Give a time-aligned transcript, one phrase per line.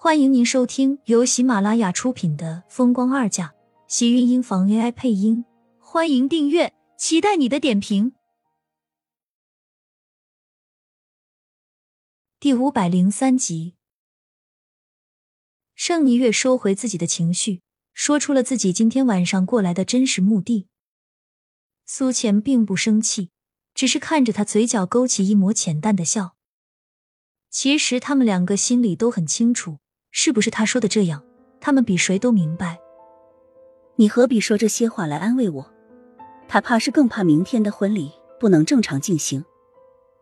[0.00, 3.48] 欢迎您收听由喜马拉雅出品的《风光二嫁》，
[3.88, 5.44] 喜运音房 AI 配音。
[5.80, 8.12] 欢迎订阅，期待你的点评。
[12.38, 13.74] 第五百零三集，
[15.74, 17.62] 盛霓月收回自己的情绪，
[17.92, 20.68] 说出了自己今天晚上过来的真实目的。
[21.84, 23.30] 苏浅并不生气，
[23.74, 26.36] 只是看着他，嘴角勾起一抹浅淡的笑。
[27.50, 29.80] 其实他们两个心里都很清楚。
[30.20, 31.22] 是不是他说的这样？
[31.60, 32.80] 他们比谁都明白。
[33.94, 35.70] 你何必说这些话来安慰我？
[36.48, 39.44] 他怕是更怕明天的婚礼不能正常进行。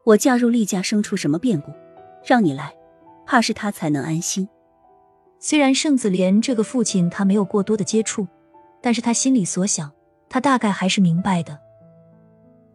[0.04, 1.72] 我嫁入厉家生出什么变故，
[2.22, 2.74] 让你来，
[3.24, 4.46] 怕是他才能安心。
[5.38, 8.28] 虽然盛子莲这个父亲他没有过多的接触，
[8.82, 9.90] 但是他心里所想，
[10.28, 11.58] 他大概还是明白的。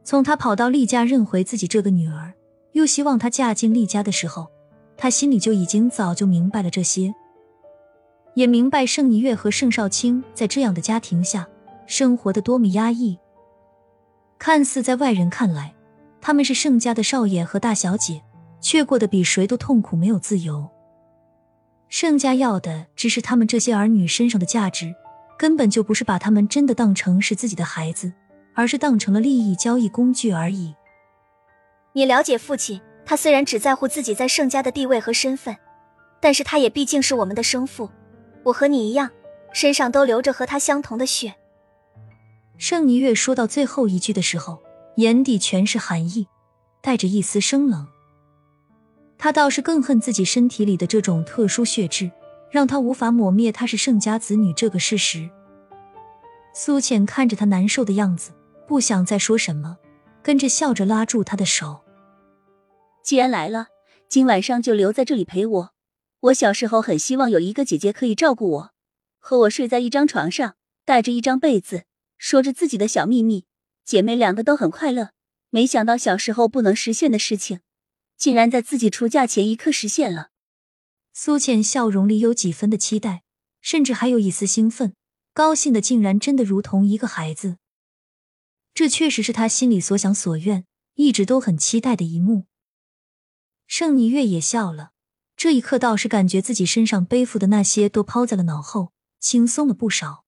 [0.03, 2.33] 从他跑到厉家认回自己这个女儿，
[2.71, 4.49] 又希望她嫁进厉家的时候。
[4.97, 7.11] 他心里就已经早就明白了这些，
[8.33, 11.47] 也明白盛霓月和盛少卿在这样的家庭下
[11.85, 13.17] 生活的多么压抑。
[14.39, 15.73] 看似在外人看来，
[16.21, 18.21] 他们是盛家的少爷和大小姐，
[18.59, 20.67] 却过得比谁都痛苦，没有自由。
[21.89, 24.95] 盛家要的只是他们这些儿女身上的价值，
[25.37, 28.13] 根本就不是把他们真的当成是自己的孩子，
[28.55, 30.73] 而是当成了利益交易工具而已。
[31.93, 32.79] 你了解父亲？
[33.03, 35.57] 他虽然只在乎自己在盛家的地位和身份，
[36.21, 37.89] 但是他也毕竟是我们的生父。
[38.43, 39.09] 我和你一样，
[39.53, 41.35] 身上都流着和他相同的血。
[42.57, 44.61] 盛霓月说到最后一句的时候，
[44.97, 46.27] 眼底全是寒意，
[46.81, 47.87] 带着一丝生冷。
[49.17, 52.11] 他倒是更恨自己身体里的这种特殊血质，
[52.49, 55.29] 让他无法抹灭他是盛家子女这个事实。
[56.53, 58.31] 苏浅看着他难受的样子，
[58.67, 59.77] 不想再说什么，
[60.21, 61.81] 跟着笑着拉住他的手。
[63.03, 63.67] 既然来了，
[64.09, 65.69] 今晚上就留在这里陪我。
[66.21, 68.73] 我小时候很希望有一个姐姐可以照顾我，
[69.17, 70.55] 和我睡在一张床上，
[70.85, 71.85] 带着一张被子，
[72.17, 73.45] 说着自己的小秘密，
[73.83, 75.13] 姐妹两个都很快乐。
[75.49, 77.61] 没想到小时候不能实现的事情，
[78.15, 80.29] 竟然在自己出嫁前一刻实现了。
[81.11, 83.23] 苏倩笑容里有几分的期待，
[83.59, 84.93] 甚至还有一丝兴奋，
[85.33, 87.57] 高兴的竟然真的如同一个孩子。
[88.73, 92.45] 这确实是他心里所想所愿，一直都很期待的一幕。
[93.65, 94.90] 盛霓月也笑了，
[95.43, 100.23] 这一刻倒是感觉自己身上背负的那些都抛在了脑后，轻松了不少。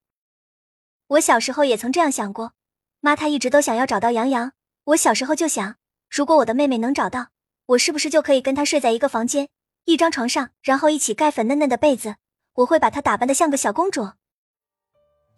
[1.06, 2.54] 我小时候也曾这样想过，
[2.98, 4.54] 妈她一直都想要找到杨洋。
[4.86, 5.76] 我小时候就想，
[6.10, 7.28] 如果我的妹妹能找到，
[7.66, 9.48] 我是不是就可以跟她睡在一个房间、
[9.84, 12.16] 一张床上，然后一起盖粉嫩嫩的被子？
[12.54, 14.08] 我会把她打扮的像个小公主。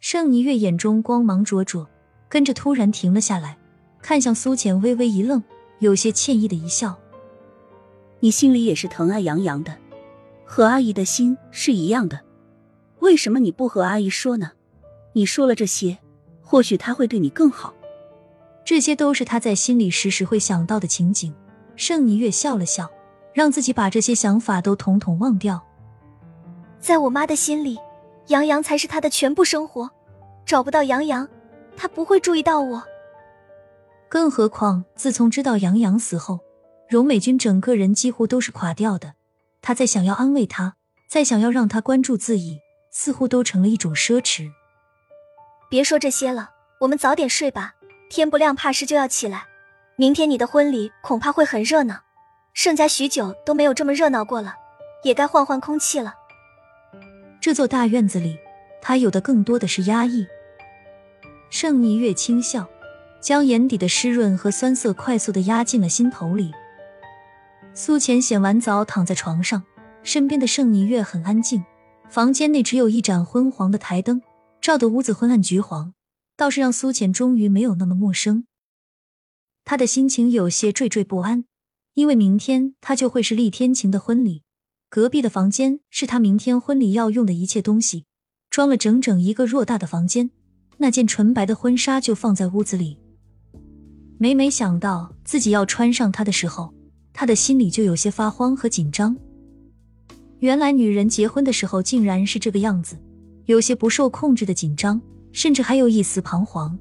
[0.00, 1.86] 盛霓月眼中光芒灼灼，
[2.30, 3.58] 跟着突然停了下来，
[4.00, 5.44] 看向苏浅，微微一愣，
[5.80, 6.98] 有些歉意的一笑。
[8.20, 9.74] 你心里也是疼爱杨洋的，
[10.44, 12.20] 和阿姨的心是一样的。
[13.00, 14.52] 为什么你不和阿姨说呢？
[15.12, 15.98] 你说了这些，
[16.42, 17.74] 或许他会对你更好。
[18.64, 21.32] 这些都是他在心里时时会想到的情景。
[21.76, 22.90] 盛霓月笑了笑，
[23.34, 25.62] 让自己把这些想法都统统忘掉。
[26.80, 27.78] 在我妈的心里，
[28.28, 29.90] 杨洋才是她的全部生活。
[30.46, 31.28] 找不到杨洋，
[31.76, 32.82] 她不会注意到我。
[34.08, 36.40] 更何况，自从知道杨洋死后。
[36.88, 39.14] 荣美君整个人几乎都是垮掉的，
[39.60, 40.76] 他在想要安慰他，
[41.08, 42.60] 在想要让他关注自己，
[42.92, 44.50] 似乎都成了一种奢侈。
[45.68, 47.74] 别说这些了，我们早点睡吧，
[48.08, 49.46] 天不亮怕是就要起来。
[49.96, 52.02] 明天你的婚礼恐怕会很热闹，
[52.54, 54.54] 盛家许久都没有这么热闹过了，
[55.02, 56.14] 也该换换空气了。
[57.40, 58.38] 这座大院子里，
[58.80, 60.24] 他有的更多的是压抑。
[61.50, 62.68] 盛一月轻笑，
[63.20, 66.52] 将眼底的湿润和酸涩快速的压进了心头里。
[67.78, 69.62] 苏浅洗完澡，躺在床上，
[70.02, 71.62] 身边的盛霓月很安静。
[72.08, 74.22] 房间内只有一盏昏黄的台灯，
[74.62, 75.92] 照得屋子昏暗橘黄，
[76.38, 78.46] 倒是让苏浅终于没有那么陌生。
[79.66, 81.44] 他的心情有些惴惴不安，
[81.92, 84.42] 因为明天他就会是厉天晴的婚礼。
[84.88, 88.06] 隔壁的房间是他明天婚礼要用的一切东西，
[88.48, 90.30] 装了整整一个偌大的房间。
[90.78, 92.98] 那件纯白的婚纱就放在屋子里。
[94.18, 96.72] 每每想到自己要穿上它的时候，
[97.18, 99.16] 他的心里就有些发慌和紧张。
[100.40, 102.94] 原来女人结婚的时候竟然是这个样子，
[103.46, 105.00] 有些不受控制的紧张，
[105.32, 106.78] 甚至还有一丝彷徨。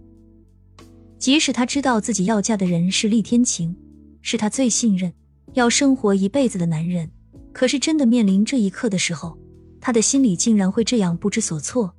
[1.17, 3.73] 即使她知道自己要嫁的人是厉天晴，
[4.21, 5.13] 是她最信任、
[5.53, 7.09] 要生活一辈子的男人，
[7.53, 9.37] 可是真的面临这一刻的时候，
[9.79, 11.95] 她的心里竟然会这样不知所措。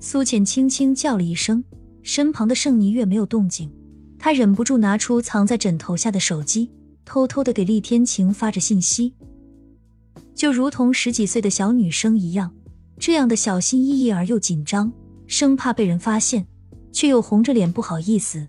[0.00, 1.62] 苏浅轻轻叫了一声，
[2.02, 3.70] 身旁的盛霓月没有动静，
[4.18, 6.68] 她忍不住拿出藏在枕头下的手机。
[7.12, 9.12] 偷偷的给厉天晴发着信息，
[10.34, 12.54] 就如同十几岁的小女生一样，
[12.98, 14.90] 这样的小心翼翼而又紧张，
[15.26, 16.46] 生怕被人发现，
[16.90, 18.48] 却又红着脸不好意思。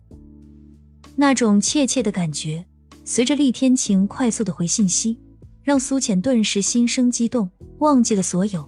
[1.18, 2.66] 那种怯怯的感觉，
[3.04, 5.20] 随着厉天晴快速的回信息，
[5.62, 8.66] 让苏浅顿时心生激动，忘记了所有。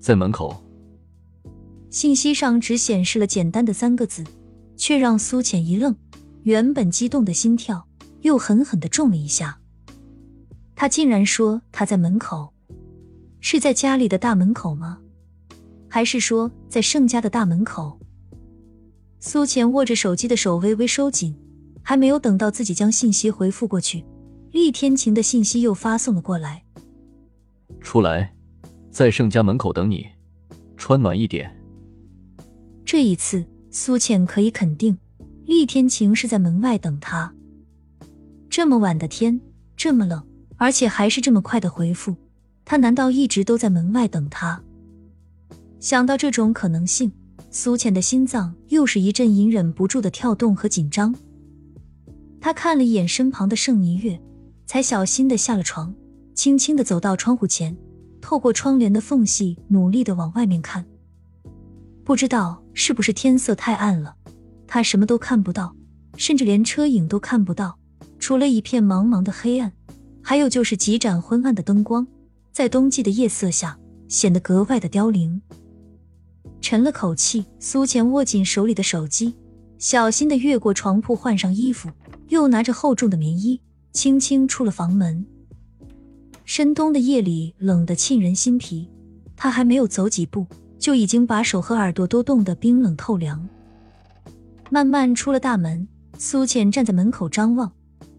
[0.00, 0.64] 在门口。
[1.90, 4.24] 信息上只显示了简单的三个字，
[4.78, 5.94] 却让苏浅一愣，
[6.44, 7.86] 原本激动的心跳
[8.22, 9.58] 又狠狠的中了一下。
[10.74, 12.52] 他竟然说他在门口，
[13.40, 14.98] 是在家里的大门口吗？
[15.88, 18.00] 还是说在盛家的大门口？
[19.20, 21.36] 苏浅握着手机的手微微收紧，
[21.82, 24.04] 还没有等到自己将信息回复过去，
[24.50, 26.64] 厉天晴的信息又发送了过来。
[27.80, 28.34] 出来，
[28.90, 30.06] 在盛家门口等你，
[30.76, 31.54] 穿暖一点。
[32.84, 34.98] 这一次，苏浅可以肯定，
[35.44, 37.32] 厉天晴是在门外等他。
[38.52, 39.40] 这么晚的天，
[39.78, 40.22] 这么冷。
[40.58, 42.14] 而且还是这么快的回复，
[42.66, 44.62] 他难道一直都在门外等他？
[45.80, 47.10] 想到这种可能性，
[47.50, 51.14] 苏浅的心脏又是一阵隐忍不住的跳动和紧张。
[52.42, 54.20] 他看了一眼身旁的盛霓月，
[54.66, 55.94] 才小心的下了床，
[56.34, 57.74] 轻轻的走到窗户前，
[58.20, 60.84] 透过窗帘的缝隙，努力的往外面看。
[62.04, 64.14] 不知道是不是天色太暗了，
[64.66, 65.74] 他什么都看不到，
[66.18, 67.78] 甚至连车影都看不到，
[68.22, 69.72] 除了一片茫茫的黑暗。
[70.22, 72.06] 还有就是几盏昏暗的灯光，
[72.52, 73.76] 在冬季的夜色下
[74.06, 75.42] 显得格外的凋零。
[76.60, 79.34] 沉了口气，苏浅握紧手里的手机，
[79.76, 81.90] 小心的越过床铺换上衣服，
[82.28, 83.60] 又拿着厚重的棉衣，
[83.92, 85.26] 轻轻出了房门。
[86.44, 88.88] 深冬的夜里冷得沁人心脾，
[89.36, 90.46] 他还没有走几步，
[90.78, 93.48] 就已经把手和耳朵都冻得冰冷透凉。
[94.70, 97.72] 慢慢出了大门，苏浅站在门口张望，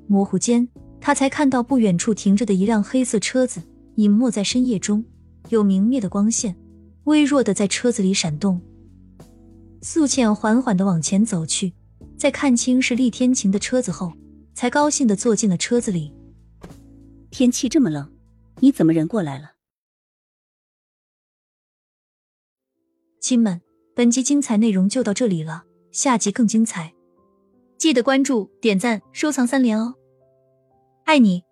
[0.07, 0.67] 模糊间。
[0.99, 3.61] 他才看到不远处停着的一辆黑色车子，
[3.95, 5.03] 隐没在深夜中，
[5.49, 6.55] 有明灭的光线，
[7.03, 8.61] 微弱的在车子里闪动。
[9.81, 11.73] 素倩缓缓的往前走去，
[12.17, 14.13] 在看清是厉天晴的车子后，
[14.53, 16.13] 才高兴的坐进了车子里。
[17.29, 18.09] 天气这么冷，
[18.61, 19.55] 你怎么人过来了？
[23.19, 23.61] 亲们，
[23.93, 26.93] 本集精彩内容就到这里了，下集更精彩，
[27.83, 29.95] 记得关注、点赞、收藏三连哦！
[31.03, 31.43] 爱你。